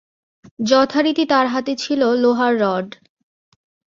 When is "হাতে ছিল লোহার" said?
1.47-2.53